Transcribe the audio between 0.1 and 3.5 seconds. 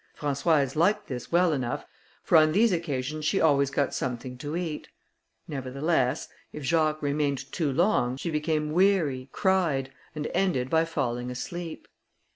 Françoise liked this well enough, for on these occasions she